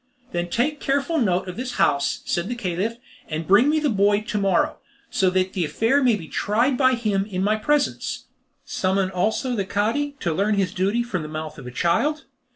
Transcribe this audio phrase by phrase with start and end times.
[0.31, 2.95] "Then take careful note of this house," said the Caliph,
[3.29, 4.77] "and bring me the boy to morrow,
[5.11, 8.23] so that the affair may be tried by him in my presence.
[8.65, 12.25] Summon also the Cadi, to learn his duty from the mouth of a child.